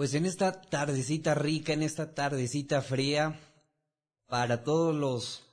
[0.00, 3.38] Pues en esta tardecita rica, en esta tardecita fría,
[4.28, 5.44] para todos los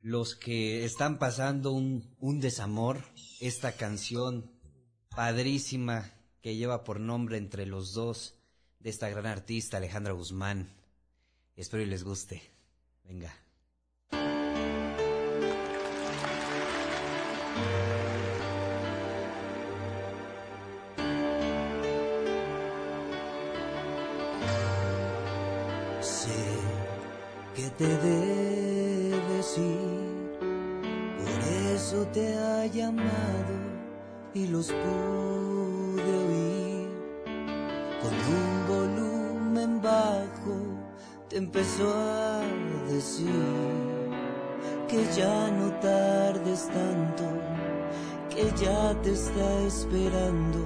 [0.00, 3.04] los que están pasando un, un desamor,
[3.38, 4.50] esta canción
[5.10, 6.10] padrísima
[6.40, 8.32] que lleva por nombre entre los dos
[8.78, 10.72] de esta gran artista Alejandra Guzmán.
[11.54, 12.40] Espero y les guste.
[13.04, 13.49] Venga.
[27.76, 30.38] Te debes ir,
[31.18, 31.38] por
[31.74, 33.54] eso te ha llamado
[34.34, 36.88] y los pude oír.
[38.02, 40.56] Con un volumen bajo
[41.28, 42.42] te empezó a
[42.88, 43.30] decir
[44.88, 47.24] que ya no tardes tanto,
[48.28, 50.58] que ya te está esperando,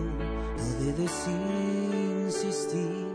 [0.57, 3.14] no debes insistir.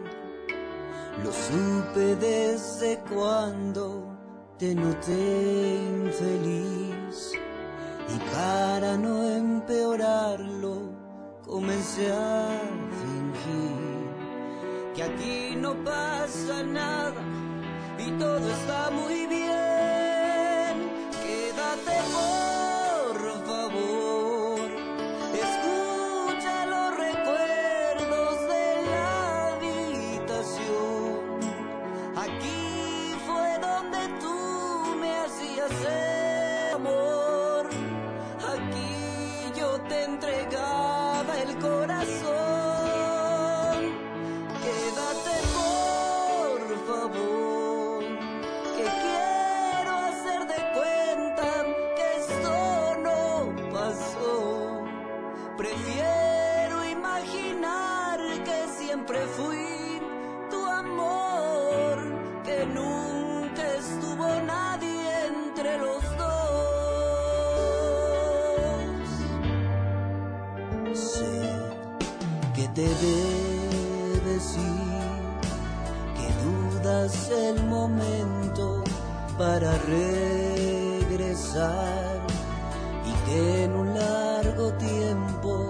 [1.23, 4.17] Lo supe desde cuando
[4.57, 7.33] te noté infeliz
[8.07, 10.75] y para no empeorarlo
[11.45, 12.49] comencé a
[12.99, 13.89] fingir
[14.95, 17.21] que aquí no pasa nada
[17.97, 20.75] y todo está muy bien.
[21.21, 21.97] Quédate
[36.75, 37.69] amor.
[38.53, 42.29] Aquí yo te entregaba el corazón.
[44.63, 48.03] Quédate por favor,
[48.77, 51.47] que quiero hacer de cuenta
[51.97, 52.53] que esto
[53.03, 53.21] no
[53.71, 54.83] pasó.
[55.57, 59.78] Prefiero imaginar que siempre fui
[72.79, 73.15] que te
[74.23, 75.03] debes ir,
[76.15, 78.83] que dudas el momento
[79.37, 81.19] para regresar
[83.05, 85.69] y que en un largo tiempo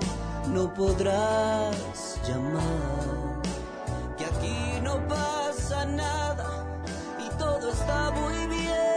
[0.54, 3.42] no podrás llamar.
[4.18, 6.66] Que aquí no pasa nada
[7.26, 8.89] y todo está muy bien.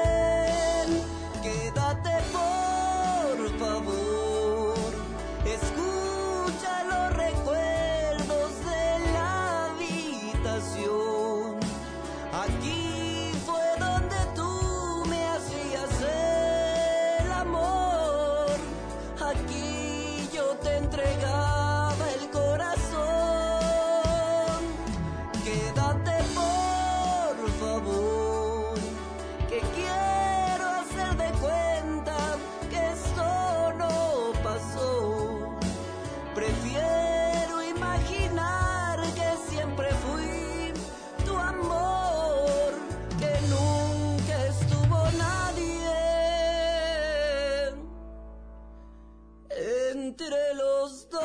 [50.02, 51.22] Entre los dos.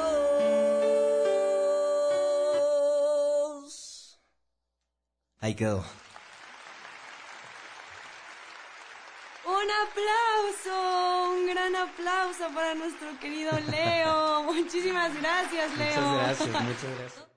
[5.39, 5.83] Ahí quedó.
[9.45, 14.43] Un aplauso, un gran aplauso para nuestro querido Leo.
[14.53, 16.01] Muchísimas gracias, Leo.
[16.01, 17.36] Muchas gracias, muchas gracias.